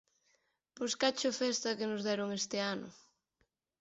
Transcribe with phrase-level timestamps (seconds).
[0.75, 2.89] _Pois cacho festa que nos deron este ano.